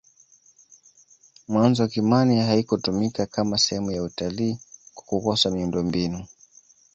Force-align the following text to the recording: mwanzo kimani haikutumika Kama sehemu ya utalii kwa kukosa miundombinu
mwanzo 1.47 1.87
kimani 1.87 2.39
haikutumika 2.41 3.25
Kama 3.25 3.57
sehemu 3.57 3.91
ya 3.91 4.03
utalii 4.03 4.59
kwa 4.93 5.03
kukosa 5.05 5.51
miundombinu 5.51 6.27